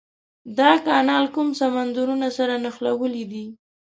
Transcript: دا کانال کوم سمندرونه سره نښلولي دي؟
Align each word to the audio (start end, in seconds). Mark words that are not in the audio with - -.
دا 0.59 0.71
کانال 0.85 1.25
کوم 1.35 1.49
سمندرونه 1.61 2.27
سره 2.37 2.53
نښلولي 2.63 3.23
دي؟ 3.31 3.45